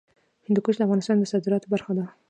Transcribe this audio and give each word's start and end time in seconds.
هندوکش 0.45 0.75
د 0.77 0.81
افغانستان 0.87 1.15
د 1.19 1.23
صادراتو 1.31 1.71
برخه 1.73 1.91
ده. 1.97 2.05